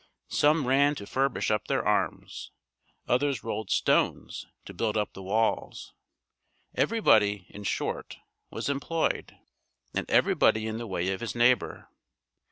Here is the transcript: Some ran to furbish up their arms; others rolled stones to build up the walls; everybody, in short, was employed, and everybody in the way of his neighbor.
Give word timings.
Some 0.31 0.65
ran 0.65 0.95
to 0.95 1.05
furbish 1.05 1.51
up 1.51 1.67
their 1.67 1.85
arms; 1.85 2.49
others 3.07 3.43
rolled 3.43 3.69
stones 3.69 4.47
to 4.65 4.73
build 4.73 4.97
up 4.97 5.13
the 5.13 5.21
walls; 5.21 5.93
everybody, 6.73 7.45
in 7.49 7.63
short, 7.65 8.17
was 8.49 8.67
employed, 8.67 9.37
and 9.93 10.09
everybody 10.09 10.65
in 10.65 10.79
the 10.79 10.87
way 10.87 11.09
of 11.11 11.21
his 11.21 11.35
neighbor. 11.35 11.87